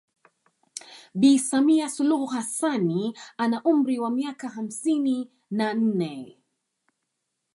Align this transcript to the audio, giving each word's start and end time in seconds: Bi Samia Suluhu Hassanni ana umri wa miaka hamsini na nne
Bi 1.23 1.29
Samia 1.49 1.87
Suluhu 1.97 2.25
Hassanni 2.35 3.13
ana 3.37 3.61
umri 3.65 3.99
wa 3.99 4.09
miaka 4.11 4.49
hamsini 4.49 5.31
na 5.51 5.73
nne 5.73 6.13